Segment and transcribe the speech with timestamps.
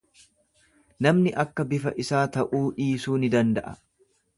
[1.07, 3.81] Namni akka bifa isaa ta'uu dhiisuu ni danda'a.